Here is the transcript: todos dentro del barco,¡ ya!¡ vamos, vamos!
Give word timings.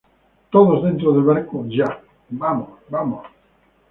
todos 0.49 0.83
dentro 0.83 1.13
del 1.13 1.21
barco,¡ 1.21 1.63
ya!¡ 1.69 2.01
vamos, 2.31 2.79
vamos! 2.89 3.23